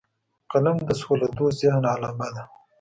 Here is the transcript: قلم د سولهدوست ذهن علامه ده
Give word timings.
قلم 0.51 0.77
د 0.87 0.89
سولهدوست 1.01 1.57
ذهن 1.61 1.83
علامه 1.93 2.29
ده 2.35 2.43